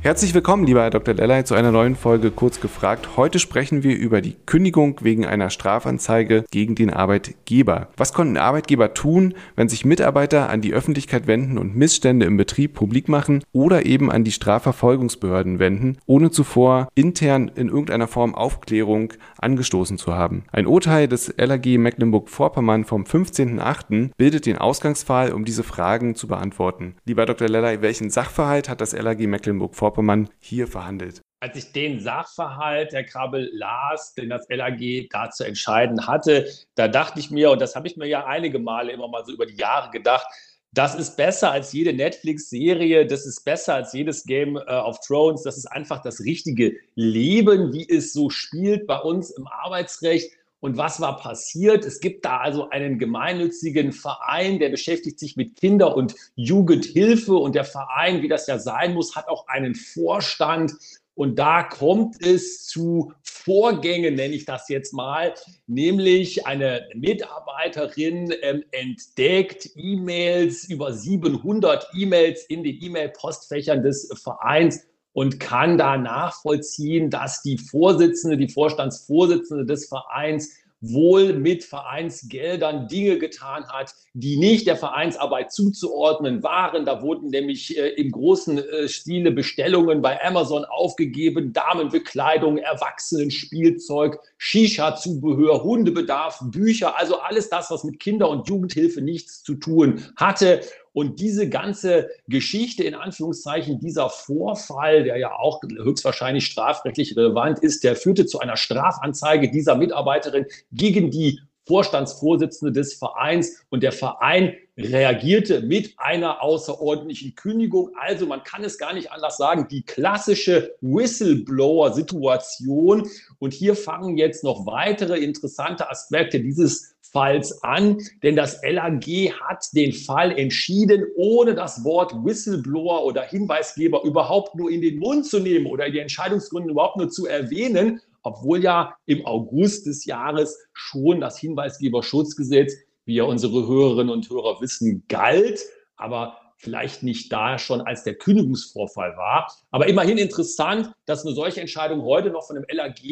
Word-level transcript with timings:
Herzlich 0.04 0.34
willkommen, 0.34 0.66
lieber 0.66 0.82
Herr 0.82 0.90
Dr. 0.90 1.14
Lellay, 1.14 1.44
zu 1.44 1.54
einer 1.54 1.72
neuen 1.72 1.96
Folge 1.96 2.30
Kurz 2.30 2.60
gefragt. 2.60 3.16
Heute 3.16 3.38
sprechen 3.38 3.82
wir 3.82 3.96
über 3.96 4.20
die 4.20 4.36
Kündigung 4.44 5.00
wegen 5.00 5.24
einer 5.24 5.48
Strafanzeige 5.48 6.44
gegen 6.50 6.74
den 6.74 6.90
Arbeitgeber. 6.90 7.88
Was 7.96 8.12
konnten 8.12 8.36
Arbeitgeber 8.36 8.92
tun, 8.92 9.32
wenn 9.56 9.70
sich 9.70 9.86
Mitarbeiter 9.86 10.50
an 10.50 10.60
die 10.60 10.74
Öffentlichkeit 10.74 11.26
wenden 11.26 11.56
und 11.56 11.74
Missstände 11.74 12.26
im 12.26 12.36
Betrieb 12.36 12.74
publik 12.74 13.08
machen 13.08 13.44
oder 13.52 13.86
eben 13.86 14.12
an 14.12 14.24
die 14.24 14.32
Strafverfolgungsbehörden 14.32 15.58
wenden, 15.58 15.96
ohne 16.04 16.30
zuvor 16.30 16.88
intern 16.94 17.50
in 17.54 17.68
irgendeiner 17.68 18.06
Form 18.06 18.34
Aufklärung 18.34 19.14
angestoßen 19.38 19.96
zu 19.96 20.12
haben? 20.12 20.44
Ein 20.52 20.66
Urteil 20.66 21.08
des 21.08 21.32
LAG 21.38 21.78
Mecklenburg-Vorpommern 21.78 22.84
vom 22.84 23.04
15.08. 23.04 24.10
bildet 24.18 24.44
den 24.44 24.58
Ausgangsfall, 24.58 25.32
um 25.32 25.46
diese 25.46 25.62
Fragen 25.62 26.14
zu 26.14 26.28
beantworten. 26.28 26.96
Lieber 27.06 27.24
Dr. 27.24 27.48
Lellay, 27.48 27.80
welchen 27.80 28.10
Sachverhalt 28.10 28.68
hat 28.68 28.82
das 28.82 28.92
LAG 28.92 29.20
Mecklenburg-Vorpommern 29.26 29.93
Vorpommern 29.94 30.28
hier 30.40 30.66
verhandelt? 30.66 31.20
Als 31.40 31.56
ich 31.56 31.72
den 31.72 32.00
Sachverhalt, 32.00 32.92
Herr 32.92 33.04
Krabbel, 33.04 33.48
las, 33.52 34.14
den 34.14 34.30
das 34.30 34.46
LAG 34.48 35.08
da 35.10 35.30
zu 35.30 35.44
entscheiden 35.44 36.06
hatte, 36.08 36.48
da 36.74 36.88
dachte 36.88 37.20
ich 37.20 37.30
mir, 37.30 37.52
und 37.52 37.60
das 37.60 37.76
habe 37.76 37.86
ich 37.86 37.96
mir 37.96 38.06
ja 38.06 38.26
einige 38.26 38.58
Male 38.58 38.90
immer 38.90 39.06
mal 39.06 39.24
so 39.24 39.32
über 39.32 39.46
die 39.46 39.54
Jahre 39.54 39.90
gedacht, 39.90 40.26
das 40.72 40.96
ist 40.96 41.16
besser 41.16 41.52
als 41.52 41.72
jede 41.72 41.92
Netflix-Serie, 41.92 43.06
das 43.06 43.24
ist 43.24 43.44
besser 43.44 43.74
als 43.76 43.92
jedes 43.92 44.24
Game 44.24 44.56
äh, 44.56 44.74
of 44.74 44.98
Thrones, 45.06 45.42
das 45.44 45.56
ist 45.56 45.66
einfach 45.66 46.02
das 46.02 46.20
richtige 46.20 46.76
Leben, 46.96 47.72
wie 47.72 47.88
es 47.88 48.12
so 48.12 48.30
spielt 48.30 48.88
bei 48.88 48.98
uns 48.98 49.30
im 49.30 49.46
Arbeitsrecht. 49.46 50.32
Und 50.64 50.78
was 50.78 50.98
war 50.98 51.18
passiert? 51.18 51.84
Es 51.84 52.00
gibt 52.00 52.24
da 52.24 52.38
also 52.38 52.70
einen 52.70 52.98
gemeinnützigen 52.98 53.92
Verein, 53.92 54.58
der 54.58 54.70
beschäftigt 54.70 55.18
sich 55.18 55.36
mit 55.36 55.56
Kinder- 55.56 55.94
und 55.94 56.14
Jugendhilfe. 56.36 57.34
Und 57.34 57.54
der 57.54 57.64
Verein, 57.64 58.22
wie 58.22 58.28
das 58.28 58.46
ja 58.46 58.58
sein 58.58 58.94
muss, 58.94 59.14
hat 59.14 59.28
auch 59.28 59.46
einen 59.46 59.74
Vorstand. 59.74 60.72
Und 61.12 61.38
da 61.38 61.64
kommt 61.64 62.16
es 62.24 62.64
zu 62.64 63.12
Vorgängen, 63.22 64.14
nenne 64.14 64.34
ich 64.34 64.46
das 64.46 64.70
jetzt 64.70 64.94
mal, 64.94 65.34
nämlich 65.66 66.46
eine 66.46 66.88
Mitarbeiterin 66.94 68.32
ähm, 68.40 68.64
entdeckt 68.70 69.68
E-Mails, 69.76 70.64
über 70.70 70.94
700 70.94 71.90
E-Mails 71.94 72.46
in 72.46 72.64
den 72.64 72.80
E-Mail-Postfächern 72.80 73.82
des 73.82 74.10
Vereins 74.14 74.86
und 75.14 75.40
kann 75.40 75.78
da 75.78 75.96
nachvollziehen, 75.96 77.08
dass 77.08 77.40
die 77.40 77.56
Vorsitzende, 77.56 78.36
die 78.36 78.48
Vorstandsvorsitzende 78.48 79.64
des 79.64 79.88
Vereins 79.88 80.50
wohl 80.92 81.32
mit 81.34 81.64
Vereinsgeldern 81.64 82.88
Dinge 82.88 83.18
getan 83.18 83.66
hat, 83.68 83.94
die 84.12 84.36
nicht 84.36 84.66
der 84.66 84.76
Vereinsarbeit 84.76 85.52
zuzuordnen 85.52 86.42
waren. 86.42 86.84
Da 86.84 87.00
wurden 87.00 87.28
nämlich 87.28 87.78
äh, 87.78 87.88
im 87.90 88.10
großen 88.10 88.58
äh, 88.58 88.88
Stile 88.88 89.30
Bestellungen 89.30 90.02
bei 90.02 90.22
Amazon 90.22 90.64
aufgegeben, 90.64 91.52
Damenbekleidung, 91.52 92.58
Erwachsenenspielzeug, 92.58 94.18
Shisha-Zubehör, 94.36 95.62
Hundebedarf, 95.62 96.40
Bücher, 96.50 96.98
also 96.98 97.20
alles 97.20 97.48
das, 97.48 97.70
was 97.70 97.84
mit 97.84 98.00
Kinder- 98.00 98.28
und 98.28 98.48
Jugendhilfe 98.48 99.00
nichts 99.00 99.42
zu 99.42 99.54
tun 99.54 100.02
hatte. 100.16 100.60
Und 100.94 101.18
diese 101.18 101.48
ganze 101.48 102.08
Geschichte, 102.28 102.84
in 102.84 102.94
Anführungszeichen, 102.94 103.80
dieser 103.80 104.08
Vorfall, 104.08 105.02
der 105.02 105.16
ja 105.18 105.32
auch 105.34 105.60
höchstwahrscheinlich 105.62 106.46
strafrechtlich 106.46 107.16
relevant 107.16 107.58
ist, 107.58 107.82
der 107.82 107.96
führte 107.96 108.26
zu 108.26 108.38
einer 108.38 108.56
Strafanzeige 108.56 109.50
dieser 109.50 109.74
Mitarbeiterin 109.74 110.46
gegen 110.70 111.10
die 111.10 111.40
Vorstandsvorsitzende 111.66 112.72
des 112.72 112.94
Vereins 112.94 113.64
und 113.70 113.82
der 113.82 113.92
Verein 113.92 114.54
reagierte 114.76 115.62
mit 115.62 115.94
einer 115.98 116.42
außerordentlichen 116.42 117.36
Kündigung. 117.36 117.92
Also 117.96 118.26
man 118.26 118.42
kann 118.42 118.64
es 118.64 118.76
gar 118.76 118.92
nicht 118.92 119.12
anders 119.12 119.36
sagen, 119.36 119.68
die 119.70 119.82
klassische 119.82 120.74
Whistleblower-Situation. 120.80 123.08
Und 123.38 123.54
hier 123.54 123.76
fangen 123.76 124.18
jetzt 124.18 124.42
noch 124.44 124.66
weitere 124.66 125.18
interessante 125.18 125.90
Aspekte 125.90 126.40
dieses 126.40 126.94
Falls 127.14 127.62
an, 127.62 127.98
denn 128.24 128.34
das 128.34 128.60
LAG 128.64 129.06
hat 129.40 129.68
den 129.72 129.92
Fall 129.92 130.36
entschieden, 130.36 131.04
ohne 131.14 131.54
das 131.54 131.84
Wort 131.84 132.12
Whistleblower 132.24 133.04
oder 133.04 133.22
Hinweisgeber 133.22 134.02
überhaupt 134.02 134.56
nur 134.56 134.68
in 134.68 134.80
den 134.80 134.98
Mund 134.98 135.24
zu 135.24 135.38
nehmen 135.38 135.66
oder 135.66 135.88
die 135.88 136.00
Entscheidungsgründe 136.00 136.72
überhaupt 136.72 136.96
nur 136.96 137.10
zu 137.10 137.26
erwähnen, 137.26 138.00
obwohl 138.24 138.62
ja 138.62 138.96
im 139.06 139.24
August 139.24 139.86
des 139.86 140.04
Jahres 140.04 140.58
schon 140.72 141.20
das 141.20 141.38
Hinweisgeberschutzgesetz, 141.38 142.74
wie 143.04 143.16
ja 143.16 143.24
unsere 143.24 143.68
Hörerinnen 143.68 144.12
und 144.12 144.28
Hörer 144.28 144.60
wissen, 144.60 145.04
galt, 145.08 145.60
aber 145.96 146.38
vielleicht 146.56 147.02
nicht 147.02 147.32
da 147.32 147.58
schon 147.58 147.82
als 147.82 148.04
der 148.04 148.14
Kündigungsvorfall 148.14 149.16
war. 149.16 149.52
Aber 149.70 149.86
immerhin 149.86 150.18
interessant, 150.18 150.90
dass 151.04 151.24
eine 151.24 151.34
solche 151.34 151.60
Entscheidung 151.60 152.02
heute 152.02 152.30
noch 152.30 152.46
von 152.46 152.56
dem 152.56 152.64
LAG 152.68 153.04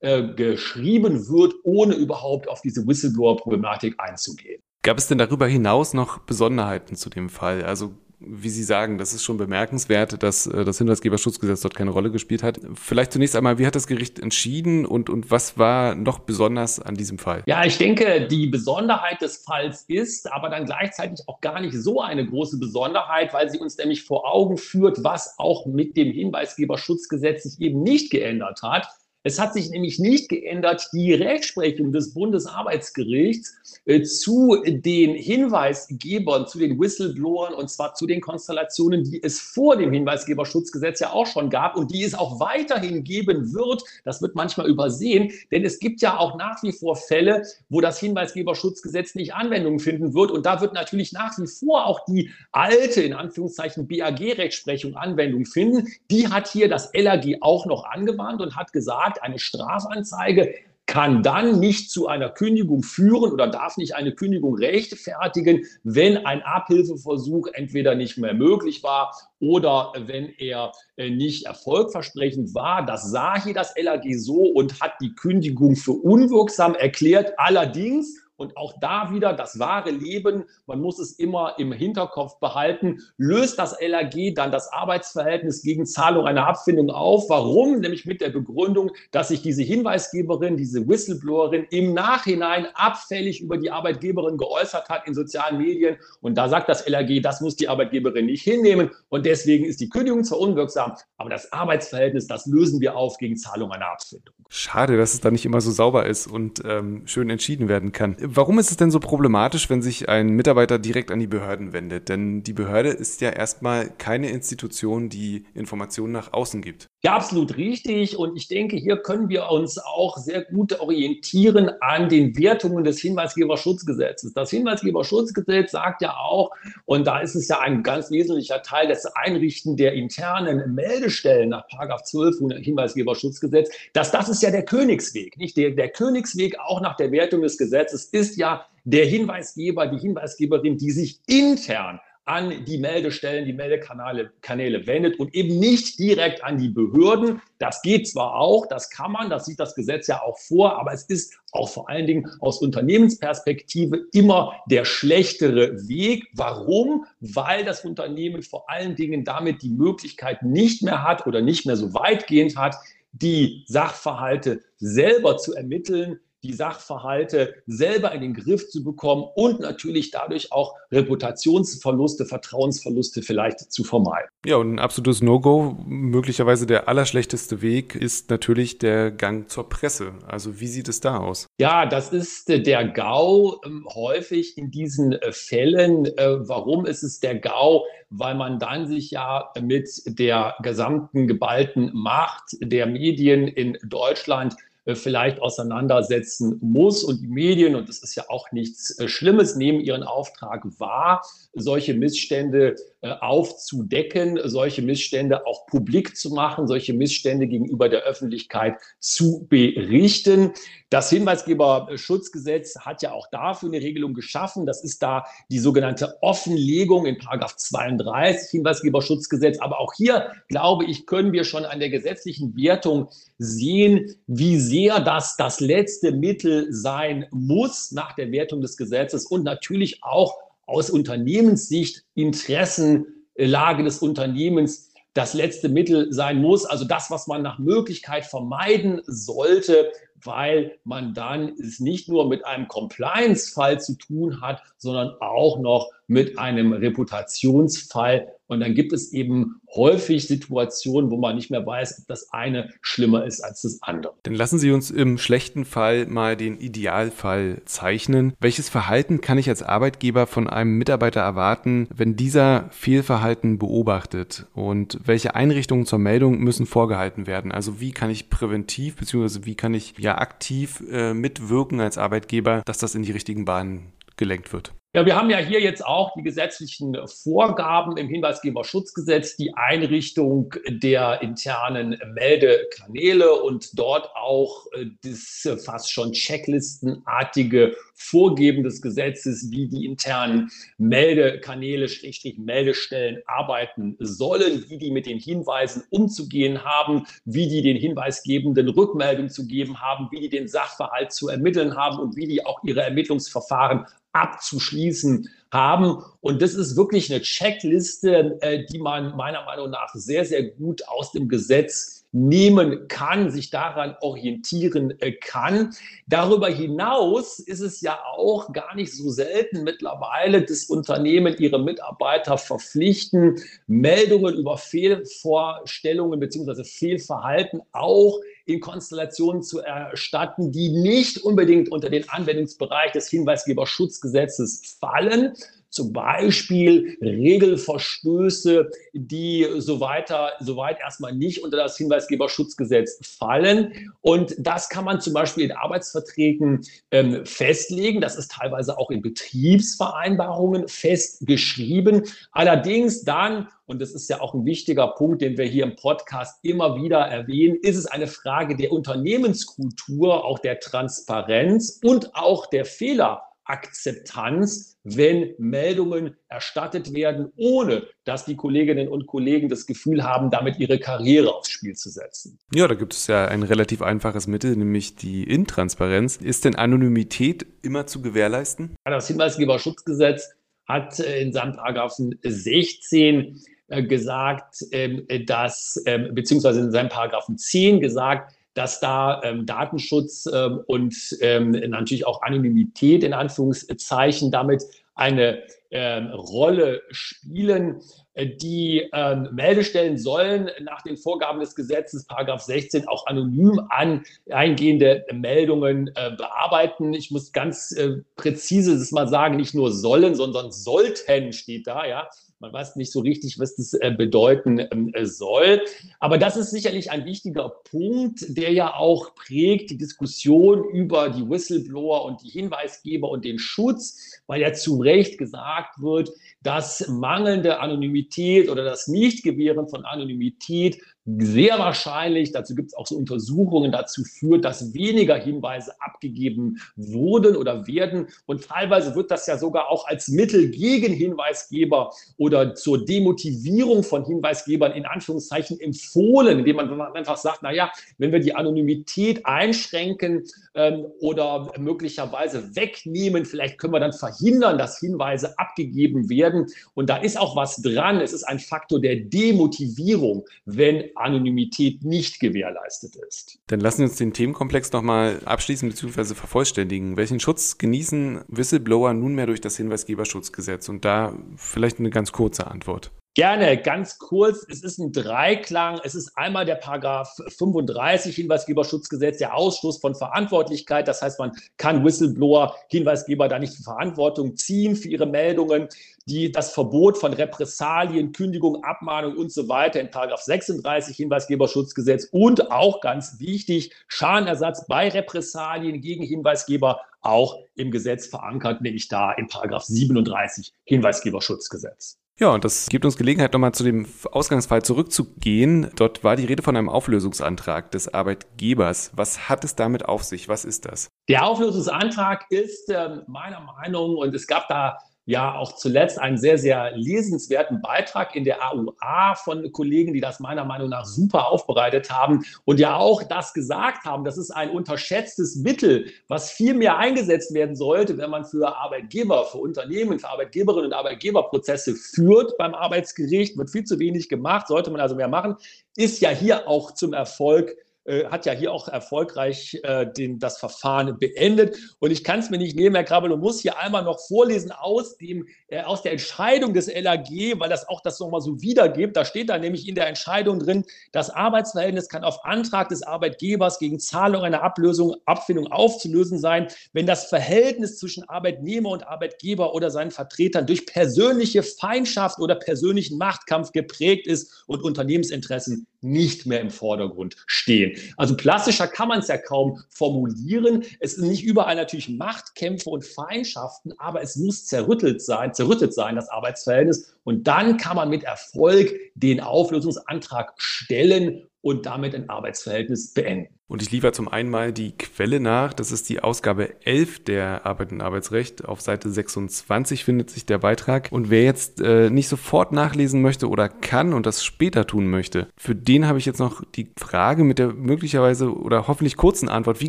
äh, 0.00 0.34
geschrieben 0.34 1.28
wird, 1.28 1.54
ohne 1.62 1.94
überhaupt 1.94 2.48
auf 2.48 2.60
diese 2.60 2.86
Whistleblower-Problematik 2.86 3.94
einzugehen. 3.98 4.60
Gab 4.82 4.98
es 4.98 5.08
denn 5.08 5.18
darüber 5.18 5.46
hinaus 5.46 5.94
noch 5.94 6.18
Besonderheiten 6.18 6.96
zu 6.96 7.08
dem 7.10 7.28
Fall? 7.28 7.64
Also 7.64 7.94
wie 8.18 8.48
Sie 8.48 8.62
sagen, 8.62 8.96
das 8.96 9.12
ist 9.12 9.24
schon 9.24 9.36
bemerkenswert, 9.36 10.22
dass 10.22 10.46
äh, 10.46 10.64
das 10.64 10.78
Hinweisgeberschutzgesetz 10.78 11.60
dort 11.60 11.74
keine 11.74 11.90
Rolle 11.90 12.10
gespielt 12.10 12.42
hat. 12.42 12.60
Vielleicht 12.74 13.12
zunächst 13.12 13.36
einmal, 13.36 13.58
wie 13.58 13.66
hat 13.66 13.74
das 13.74 13.86
Gericht 13.86 14.18
entschieden 14.18 14.86
und, 14.86 15.10
und 15.10 15.30
was 15.30 15.58
war 15.58 15.94
noch 15.94 16.20
besonders 16.20 16.80
an 16.80 16.94
diesem 16.94 17.18
Fall? 17.18 17.42
Ja, 17.46 17.64
ich 17.64 17.76
denke, 17.76 18.26
die 18.26 18.46
Besonderheit 18.46 19.20
des 19.20 19.44
Falls 19.44 19.84
ist 19.88 20.32
aber 20.32 20.48
dann 20.48 20.64
gleichzeitig 20.64 21.20
auch 21.28 21.40
gar 21.40 21.60
nicht 21.60 21.74
so 21.74 22.00
eine 22.00 22.26
große 22.26 22.58
Besonderheit, 22.58 23.34
weil 23.34 23.50
sie 23.50 23.58
uns 23.58 23.76
nämlich 23.76 24.02
vor 24.04 24.26
Augen 24.32 24.56
führt, 24.56 25.04
was 25.04 25.34
auch 25.38 25.66
mit 25.66 25.96
dem 25.96 26.10
Hinweisgeberschutzgesetz 26.10 27.42
sich 27.42 27.60
eben 27.60 27.82
nicht 27.82 28.10
geändert 28.10 28.62
hat. 28.62 28.88
Es 29.26 29.40
hat 29.40 29.54
sich 29.54 29.70
nämlich 29.70 29.98
nicht 29.98 30.28
geändert, 30.28 30.88
die 30.92 31.12
Rechtsprechung 31.12 31.90
des 31.90 32.14
Bundesarbeitsgerichts 32.14 33.80
äh, 33.84 34.02
zu 34.02 34.62
den 34.64 35.16
Hinweisgebern, 35.16 36.46
zu 36.46 36.60
den 36.60 36.78
Whistleblowern 36.78 37.52
und 37.52 37.68
zwar 37.68 37.94
zu 37.94 38.06
den 38.06 38.20
Konstellationen, 38.20 39.02
die 39.02 39.20
es 39.20 39.40
vor 39.40 39.76
dem 39.76 39.90
Hinweisgeberschutzgesetz 39.90 41.00
ja 41.00 41.10
auch 41.10 41.26
schon 41.26 41.50
gab 41.50 41.76
und 41.76 41.92
die 41.92 42.04
es 42.04 42.14
auch 42.14 42.38
weiterhin 42.38 43.02
geben 43.02 43.52
wird. 43.52 43.82
Das 44.04 44.22
wird 44.22 44.36
manchmal 44.36 44.68
übersehen, 44.68 45.32
denn 45.50 45.64
es 45.64 45.80
gibt 45.80 46.02
ja 46.02 46.18
auch 46.18 46.36
nach 46.38 46.62
wie 46.62 46.70
vor 46.70 46.94
Fälle, 46.94 47.42
wo 47.68 47.80
das 47.80 47.98
Hinweisgeberschutzgesetz 47.98 49.16
nicht 49.16 49.34
Anwendung 49.34 49.80
finden 49.80 50.14
wird 50.14 50.30
und 50.30 50.46
da 50.46 50.60
wird 50.60 50.72
natürlich 50.72 51.12
nach 51.12 51.36
wie 51.36 51.48
vor 51.48 51.86
auch 51.86 52.04
die 52.04 52.30
alte, 52.52 53.02
in 53.02 53.12
Anführungszeichen 53.12 53.88
BAG-Rechtsprechung 53.88 54.94
Anwendung 54.94 55.46
finden. 55.46 55.88
Die 56.12 56.28
hat 56.28 56.46
hier 56.46 56.68
das 56.68 56.92
LAG 56.94 57.38
auch 57.40 57.66
noch 57.66 57.86
angewandt 57.86 58.40
und 58.40 58.54
hat 58.54 58.72
gesagt, 58.72 59.15
sagt, 59.16 59.22
eine 59.22 59.38
Strafanzeige 59.38 60.54
kann 60.88 61.24
dann 61.24 61.58
nicht 61.58 61.90
zu 61.90 62.06
einer 62.06 62.28
Kündigung 62.28 62.84
führen 62.84 63.32
oder 63.32 63.48
darf 63.48 63.76
nicht 63.76 63.96
eine 63.96 64.14
Kündigung 64.14 64.54
rechtfertigen, 64.54 65.66
wenn 65.82 66.24
ein 66.24 66.42
Abhilfeversuch 66.42 67.48
entweder 67.54 67.96
nicht 67.96 68.18
mehr 68.18 68.34
möglich 68.34 68.84
war 68.84 69.12
oder 69.40 69.92
wenn 69.98 70.32
er 70.38 70.70
äh, 70.96 71.10
nicht 71.10 71.46
erfolgversprechend 71.46 72.54
war. 72.54 72.86
Das 72.86 73.10
sah 73.10 73.42
hier 73.42 73.54
das 73.54 73.74
LAG 73.76 74.04
so 74.14 74.42
und 74.42 74.80
hat 74.80 74.92
die 75.00 75.12
Kündigung 75.16 75.74
für 75.74 75.90
unwirksam 75.90 76.76
erklärt. 76.76 77.36
Allerdings 77.36 78.22
Und 78.36 78.56
auch 78.56 78.74
da 78.80 79.10
wieder 79.12 79.32
das 79.32 79.58
wahre 79.58 79.90
Leben, 79.90 80.44
man 80.66 80.80
muss 80.80 80.98
es 80.98 81.12
immer 81.12 81.54
im 81.58 81.72
Hinterkopf 81.72 82.38
behalten, 82.38 83.00
löst 83.16 83.58
das 83.58 83.76
LAG 83.80 84.34
dann 84.34 84.52
das 84.52 84.72
Arbeitsverhältnis 84.72 85.62
gegen 85.62 85.86
Zahlung 85.86 86.26
einer 86.26 86.46
Abfindung 86.46 86.90
auf. 86.90 87.28
Warum? 87.28 87.80
Nämlich 87.80 88.04
mit 88.04 88.20
der 88.20 88.30
Begründung, 88.30 88.90
dass 89.10 89.28
sich 89.28 89.42
diese 89.42 89.62
Hinweisgeberin, 89.62 90.56
diese 90.56 90.86
Whistleblowerin 90.86 91.66
im 91.70 91.94
Nachhinein 91.94 92.66
abfällig 92.74 93.40
über 93.40 93.56
die 93.56 93.70
Arbeitgeberin 93.70 94.36
geäußert 94.36 94.88
hat 94.88 95.06
in 95.06 95.14
sozialen 95.14 95.58
Medien. 95.58 95.96
Und 96.20 96.36
da 96.36 96.48
sagt 96.48 96.68
das 96.68 96.86
LAG, 96.86 97.22
das 97.22 97.40
muss 97.40 97.56
die 97.56 97.68
Arbeitgeberin 97.68 98.26
nicht 98.26 98.42
hinnehmen. 98.42 98.90
Und 99.08 99.24
deswegen 99.24 99.64
ist 99.64 99.80
die 99.80 99.88
Kündigung 99.88 100.24
zwar 100.24 100.40
unwirksam, 100.40 100.92
aber 101.16 101.30
das 101.30 101.52
Arbeitsverhältnis, 101.52 102.26
das 102.26 102.46
lösen 102.46 102.80
wir 102.80 102.96
auf 102.96 103.16
gegen 103.16 103.36
Zahlung 103.36 103.72
einer 103.72 103.92
Abfindung. 103.92 104.34
Schade, 104.48 104.96
dass 104.96 105.14
es 105.14 105.20
da 105.20 105.30
nicht 105.30 105.44
immer 105.44 105.60
so 105.60 105.70
sauber 105.70 106.06
ist 106.06 106.26
und 106.26 106.62
ähm, 106.64 107.02
schön 107.06 107.30
entschieden 107.30 107.68
werden 107.68 107.92
kann. 107.92 108.16
Warum 108.28 108.58
ist 108.58 108.70
es 108.70 108.76
denn 108.76 108.90
so 108.90 108.98
problematisch, 108.98 109.70
wenn 109.70 109.82
sich 109.82 110.08
ein 110.08 110.30
Mitarbeiter 110.30 110.78
direkt 110.78 111.12
an 111.12 111.20
die 111.20 111.28
Behörden 111.28 111.72
wendet? 111.72 112.08
Denn 112.08 112.42
die 112.42 112.52
Behörde 112.52 112.88
ist 112.88 113.20
ja 113.20 113.30
erstmal 113.30 113.88
keine 113.98 114.30
Institution, 114.30 115.08
die 115.08 115.44
Informationen 115.54 116.12
nach 116.12 116.32
außen 116.32 116.60
gibt. 116.60 116.88
Ja, 117.06 117.14
absolut 117.14 117.56
richtig. 117.56 118.18
Und 118.18 118.36
ich 118.36 118.48
denke, 118.48 118.74
hier 118.74 118.96
können 118.96 119.28
wir 119.28 119.48
uns 119.48 119.78
auch 119.78 120.16
sehr 120.16 120.42
gut 120.42 120.80
orientieren 120.80 121.70
an 121.78 122.08
den 122.08 122.36
Wertungen 122.36 122.82
des 122.82 122.98
Hinweisgeberschutzgesetzes. 122.98 124.34
Das 124.34 124.50
Hinweisgeberschutzgesetz 124.50 125.70
sagt 125.70 126.02
ja 126.02 126.16
auch, 126.16 126.50
und 126.84 127.06
da 127.06 127.20
ist 127.20 127.36
es 127.36 127.46
ja 127.46 127.60
ein 127.60 127.84
ganz 127.84 128.10
wesentlicher 128.10 128.60
Teil 128.60 128.88
des 128.88 129.06
Einrichten 129.06 129.76
der 129.76 129.92
internen 129.92 130.74
Meldestellen 130.74 131.50
nach 131.50 132.02
12 132.02 132.38
Hinweisgeberschutzgesetz, 132.58 133.70
dass 133.92 134.10
das 134.10 134.28
ist 134.28 134.42
ja 134.42 134.50
der 134.50 134.64
Königsweg. 134.64 135.38
Nicht? 135.38 135.56
Der, 135.56 135.70
der 135.70 135.90
Königsweg 135.90 136.58
auch 136.58 136.80
nach 136.80 136.96
der 136.96 137.12
Wertung 137.12 137.42
des 137.42 137.56
Gesetzes 137.56 138.06
ist 138.06 138.36
ja 138.36 138.66
der 138.82 139.06
Hinweisgeber, 139.06 139.86
die 139.86 139.98
Hinweisgeberin, 140.00 140.76
die 140.76 140.90
sich 140.90 141.20
intern 141.28 142.00
an 142.26 142.64
die 142.64 142.78
Meldestellen, 142.78 143.46
die 143.46 143.52
Meldekanäle 143.52 144.32
Kanäle 144.42 144.86
wendet 144.86 145.18
und 145.20 145.32
eben 145.34 145.60
nicht 145.60 145.98
direkt 145.98 146.42
an 146.42 146.58
die 146.58 146.68
Behörden. 146.68 147.40
Das 147.58 147.82
geht 147.82 148.08
zwar 148.08 148.34
auch, 148.34 148.66
das 148.66 148.90
kann 148.90 149.12
man, 149.12 149.30
das 149.30 149.46
sieht 149.46 149.60
das 149.60 149.76
Gesetz 149.76 150.08
ja 150.08 150.22
auch 150.22 150.36
vor, 150.36 150.78
aber 150.78 150.92
es 150.92 151.04
ist 151.04 151.38
auch 151.52 151.68
vor 151.68 151.88
allen 151.88 152.06
Dingen 152.06 152.28
aus 152.40 152.60
Unternehmensperspektive 152.60 154.06
immer 154.12 154.60
der 154.68 154.84
schlechtere 154.84 155.88
Weg. 155.88 156.26
Warum? 156.34 157.06
Weil 157.20 157.64
das 157.64 157.84
Unternehmen 157.84 158.42
vor 158.42 158.68
allen 158.68 158.96
Dingen 158.96 159.24
damit 159.24 159.62
die 159.62 159.70
Möglichkeit 159.70 160.42
nicht 160.42 160.82
mehr 160.82 161.04
hat 161.04 161.28
oder 161.28 161.40
nicht 161.40 161.64
mehr 161.64 161.76
so 161.76 161.94
weitgehend 161.94 162.56
hat, 162.56 162.74
die 163.12 163.64
Sachverhalte 163.66 164.60
selber 164.78 165.38
zu 165.38 165.54
ermitteln, 165.54 166.18
die 166.46 166.52
Sachverhalte 166.52 167.54
selber 167.66 168.12
in 168.12 168.20
den 168.20 168.34
Griff 168.34 168.68
zu 168.68 168.84
bekommen 168.84 169.24
und 169.34 169.60
natürlich 169.60 170.10
dadurch 170.10 170.52
auch 170.52 170.74
Reputationsverluste, 170.92 172.24
Vertrauensverluste 172.26 173.22
vielleicht 173.22 173.72
zu 173.72 173.84
vermeiden. 173.84 174.28
Ja, 174.44 174.56
und 174.56 174.74
ein 174.74 174.78
absolutes 174.78 175.22
No-Go, 175.22 175.76
möglicherweise 175.86 176.66
der 176.66 176.88
allerschlechteste 176.88 177.62
Weg, 177.62 177.94
ist 177.94 178.30
natürlich 178.30 178.78
der 178.78 179.10
Gang 179.10 179.50
zur 179.50 179.68
Presse. 179.68 180.12
Also 180.26 180.60
wie 180.60 180.66
sieht 180.68 180.88
es 180.88 181.00
da 181.00 181.18
aus? 181.18 181.46
Ja, 181.58 181.86
das 181.86 182.12
ist 182.12 182.48
äh, 182.50 182.62
der 182.62 182.88
GAU 182.88 183.60
ähm, 183.64 183.86
häufig 183.92 184.56
in 184.56 184.70
diesen 184.70 185.12
äh, 185.12 185.32
Fällen. 185.32 186.06
Äh, 186.06 186.48
warum 186.48 186.86
ist 186.86 187.02
es 187.02 187.20
der 187.20 187.36
GAU? 187.36 187.84
Weil 188.10 188.36
man 188.36 188.60
dann 188.60 188.86
sich 188.86 189.10
ja 189.10 189.50
mit 189.60 189.88
der 190.06 190.54
gesamten 190.62 191.26
geballten 191.26 191.90
Macht 191.92 192.56
der 192.60 192.86
Medien 192.86 193.48
in 193.48 193.76
Deutschland 193.82 194.54
vielleicht 194.94 195.40
auseinandersetzen 195.40 196.58
muss. 196.62 197.02
Und 197.02 197.20
die 197.20 197.28
Medien, 197.28 197.74
und 197.74 197.88
das 197.88 197.98
ist 197.98 198.14
ja 198.14 198.24
auch 198.28 198.52
nichts 198.52 198.98
äh, 198.98 199.08
Schlimmes, 199.08 199.56
nehmen 199.56 199.80
ihren 199.80 200.02
Auftrag 200.02 200.64
wahr, 200.78 201.22
solche 201.54 201.94
Missstände 201.94 202.76
äh, 203.00 203.10
aufzudecken, 203.20 204.38
solche 204.44 204.82
Missstände 204.82 205.46
auch 205.46 205.66
publik 205.66 206.16
zu 206.16 206.30
machen, 206.30 206.68
solche 206.68 206.92
Missstände 206.92 207.46
gegenüber 207.46 207.88
der 207.88 208.02
Öffentlichkeit 208.02 208.76
zu 209.00 209.46
berichten. 209.48 210.52
Das 210.88 211.10
Hinweisgeberschutzgesetz 211.10 212.78
hat 212.78 213.02
ja 213.02 213.10
auch 213.10 213.26
dafür 213.32 213.70
eine 213.70 213.80
Regelung 213.80 214.14
geschaffen. 214.14 214.66
Das 214.66 214.84
ist 214.84 215.02
da 215.02 215.24
die 215.50 215.58
sogenannte 215.58 216.16
Offenlegung 216.22 217.06
in 217.06 217.18
Paragraph 217.18 217.56
32 217.56 218.50
Hinweisgeberschutzgesetz. 218.50 219.58
Aber 219.58 219.80
auch 219.80 219.94
hier, 219.94 220.30
glaube 220.48 220.84
ich, 220.84 221.06
können 221.06 221.32
wir 221.32 221.42
schon 221.42 221.64
an 221.64 221.80
der 221.80 221.90
gesetzlichen 221.90 222.56
Wertung 222.56 223.08
sehen, 223.38 224.14
wie 224.28 224.60
sehr 224.60 225.00
das 225.00 225.36
das 225.36 225.58
letzte 225.58 226.12
Mittel 226.12 226.68
sein 226.72 227.26
muss 227.32 227.90
nach 227.90 228.14
der 228.14 228.30
Wertung 228.30 228.60
des 228.60 228.76
Gesetzes 228.76 229.26
und 229.26 229.42
natürlich 229.42 230.04
auch 230.04 230.38
aus 230.66 230.88
Unternehmenssicht 230.88 232.04
Interessenlage 232.14 233.82
des 233.82 233.98
Unternehmens 233.98 234.92
das 235.14 235.32
letzte 235.32 235.68
Mittel 235.68 236.12
sein 236.12 236.40
muss. 236.40 236.66
Also 236.66 236.84
das, 236.84 237.10
was 237.10 237.26
man 237.26 237.42
nach 237.42 237.58
Möglichkeit 237.58 238.26
vermeiden 238.26 239.00
sollte, 239.06 239.90
weil 240.26 240.78
man 240.84 241.14
dann 241.14 241.54
es 241.60 241.80
nicht 241.80 242.08
nur 242.08 242.28
mit 242.28 242.44
einem 242.44 242.68
Compliance-Fall 242.68 243.80
zu 243.80 243.96
tun 243.96 244.40
hat, 244.40 244.62
sondern 244.76 245.14
auch 245.20 245.58
noch 245.58 245.90
mit 246.08 246.38
einem 246.38 246.72
Reputationsfall. 246.72 248.28
Und 248.48 248.60
dann 248.60 248.74
gibt 248.74 248.92
es 248.92 249.12
eben 249.12 249.60
häufig 249.74 250.28
Situationen, 250.28 251.10
wo 251.10 251.16
man 251.16 251.34
nicht 251.34 251.50
mehr 251.50 251.66
weiß, 251.66 251.98
ob 252.00 252.06
das 252.06 252.32
eine 252.32 252.72
schlimmer 252.80 253.24
ist 253.24 253.40
als 253.40 253.62
das 253.62 253.80
andere. 253.82 254.14
Dann 254.22 254.36
lassen 254.36 254.60
Sie 254.60 254.70
uns 254.70 254.92
im 254.92 255.18
schlechten 255.18 255.64
Fall 255.64 256.06
mal 256.06 256.36
den 256.36 256.56
Idealfall 256.56 257.62
zeichnen. 257.64 258.34
Welches 258.38 258.68
Verhalten 258.68 259.20
kann 259.20 259.38
ich 259.38 259.48
als 259.48 259.64
Arbeitgeber 259.64 260.28
von 260.28 260.48
einem 260.48 260.78
Mitarbeiter 260.78 261.20
erwarten, 261.20 261.88
wenn 261.92 262.14
dieser 262.14 262.68
Fehlverhalten 262.70 263.58
beobachtet? 263.58 264.46
Und 264.54 265.00
welche 265.04 265.34
Einrichtungen 265.34 265.86
zur 265.86 265.98
Meldung 265.98 266.38
müssen 266.38 266.66
vorgehalten 266.66 267.26
werden? 267.26 267.50
Also 267.50 267.80
wie 267.80 267.90
kann 267.90 268.10
ich 268.10 268.30
präventiv 268.30 268.94
bzw. 268.94 269.40
wie 269.42 269.56
kann 269.56 269.74
ich 269.74 269.94
ja 269.98 270.15
aktiv 270.16 270.82
äh, 270.90 271.14
mitwirken 271.14 271.80
als 271.80 271.98
Arbeitgeber, 271.98 272.62
dass 272.64 272.78
das 272.78 272.94
in 272.94 273.02
die 273.02 273.12
richtigen 273.12 273.44
Bahnen 273.44 273.92
gelenkt 274.16 274.52
wird? 274.52 274.72
Ja, 274.96 275.04
wir 275.04 275.14
haben 275.14 275.28
ja 275.28 275.36
hier 275.36 275.60
jetzt 275.60 275.84
auch 275.84 276.14
die 276.14 276.22
gesetzlichen 276.22 276.96
Vorgaben 277.06 277.98
im 277.98 278.08
Hinweisgeberschutzgesetz, 278.08 279.36
die 279.36 279.52
Einrichtung 279.52 280.54
der 280.66 281.20
internen 281.20 282.00
Meldekanäle 282.14 283.34
und 283.42 283.78
dort 283.78 284.08
auch 284.16 284.64
äh, 284.72 284.86
das 285.04 285.46
fast 285.62 285.92
schon 285.92 286.12
checklistenartige 286.12 287.76
Vorgeben 287.94 288.62
des 288.62 288.80
Gesetzes, 288.80 289.50
wie 289.50 289.68
die 289.68 289.84
internen 289.84 290.50
Meldekanäle, 290.78 291.88
Schrägstrich 291.88 292.38
Meldestellen 292.38 293.20
arbeiten 293.26 293.96
sollen, 293.98 294.64
wie 294.68 294.78
die 294.78 294.90
mit 294.90 295.04
den 295.04 295.18
Hinweisen 295.18 295.82
umzugehen 295.90 296.64
haben, 296.64 297.06
wie 297.26 297.48
die 297.48 297.60
den 297.60 297.76
Hinweisgebenden 297.76 298.70
Rückmeldung 298.70 299.28
zu 299.28 299.46
geben 299.46 299.78
haben, 299.78 300.08
wie 300.10 300.20
die 300.20 300.30
den 300.30 300.48
Sachverhalt 300.48 301.12
zu 301.12 301.28
ermitteln 301.28 301.76
haben 301.76 301.98
und 301.98 302.16
wie 302.16 302.26
die 302.26 302.46
auch 302.46 302.64
ihre 302.64 302.80
Ermittlungsverfahren 302.80 303.84
abzuschließen 304.20 305.28
haben. 305.52 306.02
Und 306.20 306.42
das 306.42 306.54
ist 306.54 306.76
wirklich 306.76 307.12
eine 307.12 307.22
Checkliste, 307.22 308.38
äh, 308.40 308.64
die 308.66 308.78
man 308.78 309.16
meiner 309.16 309.44
Meinung 309.44 309.70
nach 309.70 309.92
sehr, 309.94 310.24
sehr 310.24 310.50
gut 310.50 310.86
aus 310.88 311.12
dem 311.12 311.28
Gesetz 311.28 311.95
nehmen 312.16 312.88
kann, 312.88 313.30
sich 313.30 313.50
daran 313.50 313.94
orientieren 314.00 314.98
äh, 315.00 315.12
kann. 315.12 315.74
Darüber 316.06 316.48
hinaus 316.48 317.38
ist 317.38 317.60
es 317.60 317.82
ja 317.82 317.98
auch 318.16 318.52
gar 318.54 318.74
nicht 318.74 318.92
so 318.94 319.10
selten 319.10 319.64
mittlerweile, 319.64 320.42
dass 320.42 320.64
Unternehmen 320.64 321.36
ihre 321.38 321.62
Mitarbeiter 321.62 322.38
verpflichten, 322.38 323.42
Meldungen 323.66 324.34
über 324.34 324.56
Fehlvorstellungen 324.56 326.18
bzw. 326.18 326.64
Fehlverhalten 326.64 327.60
auch 327.72 328.18
in 328.46 328.60
Konstellationen 328.60 329.42
zu 329.42 329.60
erstatten, 329.60 330.52
die 330.52 330.70
nicht 330.70 331.18
unbedingt 331.18 331.70
unter 331.70 331.90
den 331.90 332.08
Anwendungsbereich 332.08 332.92
des 332.92 333.08
Hinweisgeberschutzgesetzes 333.10 334.78
fallen, 334.80 335.34
zum 335.70 335.92
Beispiel 335.92 336.96
Regelverstöße, 337.00 338.70
die 338.92 339.46
so 339.58 339.80
weiter, 339.80 340.32
soweit 340.40 340.80
erstmal 340.80 341.14
nicht 341.14 341.42
unter 341.42 341.56
das 341.56 341.76
Hinweisgeberschutzgesetz 341.76 342.98
fallen. 343.18 343.92
Und 344.00 344.34
das 344.38 344.68
kann 344.68 344.84
man 344.84 345.00
zum 345.00 345.12
Beispiel 345.12 345.44
in 345.44 345.52
Arbeitsverträgen 345.52 346.62
ähm, 346.90 347.26
festlegen. 347.26 348.00
Das 348.00 348.16
ist 348.16 348.30
teilweise 348.30 348.78
auch 348.78 348.90
in 348.90 349.02
Betriebsvereinbarungen 349.02 350.68
festgeschrieben. 350.68 352.04
Allerdings 352.32 353.02
dann 353.02 353.48
und 353.66 353.82
das 353.82 353.90
ist 353.90 354.08
ja 354.08 354.20
auch 354.20 354.32
ein 354.32 354.44
wichtiger 354.46 354.86
Punkt, 354.88 355.22
den 355.22 355.36
wir 355.36 355.44
hier 355.44 355.64
im 355.64 355.74
Podcast 355.74 356.38
immer 356.42 356.80
wieder 356.80 357.00
erwähnen, 357.00 357.56
ist 357.62 357.76
es 357.76 357.86
eine 357.86 358.06
Frage 358.06 358.56
der 358.56 358.70
Unternehmenskultur, 358.70 360.24
auch 360.24 360.38
der 360.38 360.60
Transparenz 360.60 361.80
und 361.82 362.14
auch 362.14 362.46
der 362.46 362.64
Fehler 362.64 363.22
Akzeptanz, 363.46 364.78
wenn 364.84 365.34
Meldungen 365.38 366.16
erstattet 366.28 366.92
werden, 366.92 367.32
ohne 367.36 367.86
dass 368.04 368.24
die 368.24 368.36
Kolleginnen 368.36 368.88
und 368.88 369.06
Kollegen 369.06 369.48
das 369.48 369.66
Gefühl 369.66 370.04
haben, 370.04 370.30
damit 370.30 370.58
ihre 370.58 370.78
Karriere 370.78 371.34
aufs 371.34 371.50
Spiel 371.50 371.74
zu 371.74 371.90
setzen. 371.90 372.38
Ja, 372.54 372.68
da 372.68 372.74
gibt 372.74 372.92
es 372.92 373.06
ja 373.06 373.26
ein 373.26 373.42
relativ 373.42 373.82
einfaches 373.82 374.26
Mittel, 374.26 374.56
nämlich 374.56 374.96
die 374.96 375.24
Intransparenz. 375.24 376.16
Ist 376.16 376.44
denn 376.44 376.56
Anonymität 376.56 377.46
immer 377.62 377.86
zu 377.86 378.02
gewährleisten? 378.02 378.76
Das 378.84 379.08
Hinweisgeberschutzgesetz 379.08 380.30
hat 380.66 380.98
äh, 381.00 381.22
in 381.22 381.32
seinem 381.32 381.54
Paragraphen 381.54 382.18
16 382.22 383.40
äh, 383.68 383.82
gesagt, 383.82 384.64
ähm, 384.72 385.06
dass, 385.26 385.82
ähm, 385.86 386.14
beziehungsweise 386.14 386.60
in 386.60 386.70
seinem 386.70 386.88
Paragraphen 386.88 387.38
10 387.38 387.80
gesagt, 387.80 388.35
dass 388.56 388.80
da 388.80 389.20
ähm, 389.22 389.44
Datenschutz 389.44 390.26
ähm, 390.32 390.60
und 390.66 390.96
ähm, 391.20 391.50
natürlich 391.50 392.06
auch 392.06 392.22
Anonymität 392.22 393.04
in 393.04 393.12
Anführungszeichen 393.12 394.30
damit 394.30 394.64
eine 394.94 395.42
ähm, 395.70 396.06
Rolle 396.06 396.80
spielen. 396.90 397.82
Äh, 398.14 398.28
die 398.28 398.88
ähm, 398.94 399.28
Meldestellen 399.32 399.98
sollen 399.98 400.50
nach 400.62 400.80
den 400.80 400.96
Vorgaben 400.96 401.38
des 401.38 401.54
Gesetzes, 401.54 402.06
Paragraph 402.06 402.40
16, 402.40 402.88
auch 402.88 403.06
anonym 403.06 403.60
an 403.68 404.04
eingehende 404.30 405.04
Meldungen 405.12 405.90
äh, 405.94 406.12
bearbeiten. 406.16 406.94
Ich 406.94 407.10
muss 407.10 407.32
ganz 407.32 407.72
äh, 407.72 407.98
präzise 408.16 408.78
das 408.78 408.90
mal 408.90 409.06
sagen, 409.06 409.36
nicht 409.36 409.54
nur 409.54 409.70
sollen, 409.70 410.14
sondern 410.14 410.50
sollten 410.50 411.34
steht 411.34 411.66
da, 411.66 411.84
ja. 411.84 412.08
Man 412.46 412.52
weiß 412.52 412.76
nicht 412.76 412.92
so 412.92 413.00
richtig, 413.00 413.40
was 413.40 413.56
das 413.56 413.74
äh, 413.74 413.90
bedeuten 413.90 414.60
ähm, 414.70 414.92
äh, 414.94 415.04
soll. 415.04 415.62
Aber 415.98 416.16
das 416.16 416.36
ist 416.36 416.52
sicherlich 416.52 416.92
ein 416.92 417.04
wichtiger 417.04 417.48
Punkt, 417.48 418.24
der 418.28 418.52
ja 418.52 418.74
auch 418.74 419.16
prägt 419.16 419.70
die 419.70 419.76
Diskussion 419.76 420.62
über 420.62 421.08
die 421.08 421.28
Whistleblower 421.28 422.04
und 422.04 422.22
die 422.22 422.28
Hinweisgeber 422.28 423.10
und 423.10 423.24
den 423.24 423.40
Schutz, 423.40 424.20
weil 424.28 424.42
ja 424.42 424.52
zu 424.52 424.76
Recht 424.76 425.18
gesagt 425.18 425.82
wird, 425.82 426.12
dass 426.46 426.86
mangelnde 426.86 427.58
Anonymität 427.58 428.48
oder 428.48 428.62
das 428.62 428.86
Nichtgewähren 428.86 429.68
von 429.68 429.84
Anonymität 429.84 430.78
sehr 431.06 431.58
wahrscheinlich, 431.58 432.32
dazu 432.32 432.56
gibt 432.56 432.68
es 432.68 432.74
auch 432.74 432.86
so 432.86 432.96
Untersuchungen, 432.96 433.70
dazu 433.70 434.02
führt, 434.02 434.44
dass 434.44 434.74
weniger 434.74 435.14
Hinweise 435.14 435.72
abgegeben 435.80 436.58
wurden 436.74 437.36
oder 437.36 437.66
werden. 437.68 438.08
Und 438.26 438.44
teilweise 438.44 438.96
wird 438.96 439.12
das 439.12 439.26
ja 439.28 439.38
sogar 439.38 439.70
auch 439.70 439.86
als 439.86 440.08
Mittel 440.08 440.50
gegen 440.50 440.92
Hinweisgeber 440.92 441.92
oder 442.16 442.56
zur 442.56 442.84
Demotivierung 442.84 443.84
von 443.84 444.04
Hinweisgebern 444.04 444.72
in 444.72 444.84
Anführungszeichen 444.84 445.60
empfohlen, 445.60 446.40
indem 446.40 446.56
man 446.56 446.80
einfach 446.96 447.16
sagt, 447.16 447.42
naja, 447.42 447.70
wenn 447.98 448.10
wir 448.10 448.20
die 448.20 448.34
Anonymität 448.34 449.24
einschränken 449.26 450.24
ähm, 450.54 450.86
oder 450.98 451.52
möglicherweise 451.56 452.56
wegnehmen, 452.56 453.24
vielleicht 453.24 453.58
können 453.58 453.72
wir 453.72 453.80
dann 453.80 453.92
verhindern, 453.92 454.58
dass 454.58 454.80
Hinweise 454.80 455.38
abgegeben 455.38 456.10
werden. 456.10 456.35
Und 456.74 456.90
da 456.90 456.96
ist 456.96 457.18
auch 457.18 457.36
was 457.36 457.62
dran. 457.62 458.00
Es 458.00 458.12
ist 458.12 458.24
ein 458.24 458.38
Faktor 458.38 458.80
der 458.80 458.96
Demotivierung, 458.96 460.26
wenn 460.44 460.84
Anonymität 460.96 461.84
nicht 461.84 462.20
gewährleistet 462.20 462.96
ist. 463.08 463.38
Dann 463.46 463.60
lassen 463.60 463.78
Sie 463.78 463.84
uns 463.84 463.96
den 463.96 464.12
Themenkomplex 464.12 464.72
nochmal 464.72 465.20
abschließen 465.24 465.68
bzw. 465.68 466.14
vervollständigen. 466.14 466.96
Welchen 466.96 467.20
Schutz 467.20 467.58
genießen 467.58 468.24
Whistleblower 468.28 468.92
nunmehr 468.92 469.26
durch 469.26 469.40
das 469.40 469.56
Hinweisgeberschutzgesetz? 469.56 470.68
Und 470.68 470.84
da 470.84 471.16
vielleicht 471.36 471.78
eine 471.78 471.90
ganz 471.90 472.12
kurze 472.12 472.46
Antwort. 472.46 472.90
Gerne, 473.16 473.56
ganz 473.56 473.98
kurz. 473.98 474.44
Es 474.46 474.62
ist 474.62 474.76
ein 474.76 474.92
Dreiklang. 474.92 475.80
Es 475.82 475.94
ist 475.94 476.18
einmal 476.18 476.44
der 476.44 476.56
Paragraph 476.56 477.16
35 477.38 478.14
Hinweisgeberschutzgesetz, 478.14 479.16
der 479.16 479.34
Ausschluss 479.34 479.78
von 479.78 479.94
Verantwortlichkeit. 479.94 480.86
Das 480.86 481.00
heißt, 481.00 481.18
man 481.18 481.32
kann 481.56 481.82
Whistleblower, 481.82 482.54
Hinweisgeber 482.68 483.26
da 483.28 483.38
nicht 483.38 483.54
zur 483.54 483.64
Verantwortung 483.64 484.36
ziehen 484.36 484.76
für 484.76 484.88
ihre 484.88 485.06
Meldungen. 485.06 485.68
Die, 486.04 486.30
das 486.30 486.52
Verbot 486.52 486.98
von 486.98 487.14
Repressalien, 487.14 488.12
Kündigung, 488.12 488.62
Abmahnung 488.62 489.16
und 489.16 489.32
so 489.32 489.48
weiter 489.48 489.80
in 489.80 489.90
Paragraph 489.90 490.20
36 490.20 490.94
Hinweisgeberschutzgesetz 490.94 492.08
und 492.10 492.50
auch 492.50 492.82
ganz 492.82 493.18
wichtig, 493.18 493.72
Schadenersatz 493.88 494.66
bei 494.66 494.90
Repressalien 494.90 495.80
gegen 495.80 496.04
Hinweisgeber 496.04 496.82
auch 497.00 497.38
im 497.54 497.70
Gesetz 497.70 498.08
verankert, 498.08 498.60
nämlich 498.60 498.88
da 498.88 499.12
in 499.12 499.26
Paragraph 499.26 499.64
37 499.64 500.52
Hinweisgeberschutzgesetz. 500.64 501.96
Ja, 502.18 502.30
und 502.30 502.46
das 502.46 502.68
gibt 502.70 502.86
uns 502.86 502.96
Gelegenheit, 502.96 503.34
nochmal 503.34 503.52
zu 503.52 503.62
dem 503.62 503.86
Ausgangsfall 504.10 504.62
zurückzugehen. 504.62 505.70
Dort 505.76 506.02
war 506.02 506.16
die 506.16 506.24
Rede 506.24 506.42
von 506.42 506.56
einem 506.56 506.70
Auflösungsantrag 506.70 507.70
des 507.72 507.92
Arbeitgebers. 507.92 508.90
Was 508.96 509.28
hat 509.28 509.44
es 509.44 509.54
damit 509.54 509.84
auf 509.84 510.02
sich? 510.02 510.26
Was 510.26 510.46
ist 510.46 510.64
das? 510.64 510.88
Der 511.10 511.26
Auflösungsantrag 511.26 512.24
ist 512.30 512.70
äh, 512.70 513.00
meiner 513.06 513.40
Meinung, 513.40 513.96
und 513.96 514.14
es 514.14 514.26
gab 514.26 514.48
da 514.48 514.78
ja 515.06 515.36
auch 515.36 515.52
zuletzt 515.54 516.00
einen 516.00 516.18
sehr, 516.18 516.36
sehr 516.36 516.76
lesenswerten 516.76 517.62
Beitrag 517.62 518.14
in 518.16 518.24
der 518.24 518.44
AUA 518.44 519.14
von 519.14 519.50
Kollegen, 519.52 519.94
die 519.94 520.00
das 520.00 520.18
meiner 520.18 520.44
Meinung 520.44 520.68
nach 520.68 520.84
super 520.84 521.28
aufbereitet 521.28 521.90
haben 521.90 522.24
und 522.44 522.58
ja 522.58 522.74
auch 522.74 523.04
das 523.04 523.32
gesagt 523.32 523.84
haben, 523.84 524.04
das 524.04 524.18
ist 524.18 524.32
ein 524.32 524.50
unterschätztes 524.50 525.36
Mittel, 525.36 525.86
was 526.08 526.32
viel 526.32 526.54
mehr 526.54 526.76
eingesetzt 526.78 527.32
werden 527.32 527.54
sollte, 527.54 527.96
wenn 527.98 528.10
man 528.10 528.24
für 528.24 528.56
Arbeitgeber, 528.56 529.24
für 529.26 529.38
Unternehmen, 529.38 530.00
für 530.00 530.10
Arbeitgeberinnen 530.10 530.66
und 530.66 530.72
Arbeitgeberprozesse 530.72 531.74
führt 531.76 532.36
beim 532.36 532.54
Arbeitsgericht, 532.54 533.38
wird 533.38 533.50
viel 533.50 533.64
zu 533.64 533.78
wenig 533.78 534.08
gemacht, 534.08 534.48
sollte 534.48 534.72
man 534.72 534.80
also 534.80 534.96
mehr 534.96 535.08
machen, 535.08 535.36
ist 535.76 536.00
ja 536.00 536.10
hier 536.10 536.48
auch 536.48 536.72
zum 536.72 536.92
Erfolg 536.92 537.54
hat 537.86 538.26
ja 538.26 538.32
hier 538.32 538.52
auch 538.52 538.68
erfolgreich 538.68 539.60
äh, 539.62 539.86
den, 539.86 540.18
das 540.18 540.38
Verfahren 540.38 540.98
beendet. 540.98 541.56
Und 541.78 541.90
ich 541.90 542.02
kann 542.04 542.20
es 542.20 542.30
mir 542.30 542.38
nicht 542.38 542.56
nehmen, 542.56 542.74
Herr 542.74 542.84
Krabbel, 542.84 543.12
und 543.12 543.20
muss 543.20 543.40
hier 543.40 543.58
einmal 543.58 543.84
noch 543.84 544.00
vorlesen 544.00 544.52
aus, 544.52 544.96
dem, 544.96 545.26
äh, 545.48 545.62
aus 545.62 545.82
der 545.82 545.92
Entscheidung 545.92 546.52
des 546.52 546.66
LAG, 546.66 547.10
weil 547.38 547.48
das 547.48 547.68
auch 547.68 547.80
das 547.80 548.00
nochmal 548.00 548.20
so 548.20 548.40
wiedergibt. 548.40 548.96
Da 548.96 549.04
steht 549.04 549.28
da 549.28 549.38
nämlich 549.38 549.68
in 549.68 549.74
der 549.74 549.86
Entscheidung 549.86 550.40
drin, 550.40 550.64
das 550.92 551.10
Arbeitsverhältnis 551.10 551.88
kann 551.88 552.04
auf 552.04 552.24
Antrag 552.24 552.68
des 552.68 552.82
Arbeitgebers 552.82 553.58
gegen 553.58 553.78
Zahlung 553.78 554.22
einer 554.22 554.42
Ablösung, 554.42 554.96
Abfindung 555.04 555.46
aufzulösen 555.46 556.18
sein, 556.18 556.48
wenn 556.72 556.86
das 556.86 557.06
Verhältnis 557.06 557.78
zwischen 557.78 558.08
Arbeitnehmer 558.08 558.70
und 558.70 558.86
Arbeitgeber 558.86 559.54
oder 559.54 559.70
seinen 559.70 559.90
Vertretern 559.90 560.46
durch 560.46 560.66
persönliche 560.66 561.42
Feindschaft 561.42 562.18
oder 562.18 562.34
persönlichen 562.34 562.98
Machtkampf 562.98 563.52
geprägt 563.52 564.06
ist 564.06 564.44
und 564.46 564.62
Unternehmensinteressen 564.62 565.66
nicht 565.86 566.26
mehr 566.26 566.40
im 566.40 566.50
Vordergrund 566.50 567.16
stehen. 567.26 567.78
Also 567.96 568.16
klassischer 568.16 568.66
kann 568.66 568.88
man 568.88 568.98
es 569.00 569.08
ja 569.08 569.16
kaum 569.16 569.62
formulieren. 569.70 570.64
Es 570.80 570.96
sind 570.96 571.08
nicht 571.08 571.24
überall 571.24 571.56
natürlich 571.56 571.88
Machtkämpfe 571.88 572.70
und 572.70 572.84
Feindschaften, 572.84 573.72
aber 573.78 574.02
es 574.02 574.16
muss 574.16 574.46
zerrüttelt 574.46 575.00
sein, 575.02 575.32
zerrüttet 575.32 575.72
sein, 575.72 575.96
das 575.96 576.08
Arbeitsverhältnis. 576.08 576.94
Und 577.04 577.26
dann 577.26 577.56
kann 577.56 577.76
man 577.76 577.88
mit 577.88 578.04
Erfolg 578.04 578.74
den 578.94 579.20
Auflösungsantrag 579.20 580.34
stellen 580.36 581.28
und 581.40 581.66
damit 581.66 581.94
ein 581.94 582.08
Arbeitsverhältnis 582.08 582.92
beenden. 582.92 583.32
Und 583.48 583.62
ich 583.62 583.70
liefere 583.70 583.92
zum 583.92 584.08
einen 584.08 584.28
mal 584.28 584.52
die 584.52 584.72
Quelle 584.76 585.20
nach. 585.20 585.52
Das 585.52 585.70
ist 585.70 585.88
die 585.88 586.02
Ausgabe 586.02 586.60
11 586.64 587.04
der 587.04 587.46
Arbeit 587.46 587.70
und 587.70 587.80
Arbeitsrecht. 587.80 588.44
Auf 588.44 588.60
Seite 588.60 588.90
26 588.90 589.84
findet 589.84 590.10
sich 590.10 590.26
der 590.26 590.38
Beitrag. 590.38 590.88
Und 590.90 591.10
wer 591.10 591.22
jetzt 591.22 591.60
äh, 591.60 591.88
nicht 591.88 592.08
sofort 592.08 592.50
nachlesen 592.50 593.02
möchte 593.02 593.28
oder 593.28 593.48
kann 593.48 593.92
und 593.92 594.04
das 594.04 594.24
später 594.24 594.66
tun 594.66 594.88
möchte, 594.88 595.28
für 595.36 595.54
den 595.54 595.86
habe 595.86 595.98
ich 595.98 596.06
jetzt 596.06 596.18
noch 596.18 596.42
die 596.56 596.72
Frage 596.76 597.22
mit 597.22 597.38
der 597.38 597.52
möglicherweise 597.52 598.36
oder 598.36 598.66
hoffentlich 598.66 598.96
kurzen 598.96 599.28
Antwort. 599.28 599.60
Wie 599.60 599.68